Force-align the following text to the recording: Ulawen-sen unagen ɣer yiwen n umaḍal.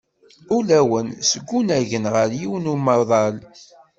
Ulawen-sen 0.55 1.43
unagen 1.57 2.05
ɣer 2.13 2.29
yiwen 2.39 2.65
n 2.71 2.71
umaḍal. 2.73 3.35